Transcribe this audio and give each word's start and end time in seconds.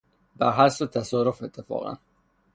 برحسب 0.35 0.85
تصادف، 0.85 1.43
اتفاقا 1.43 1.97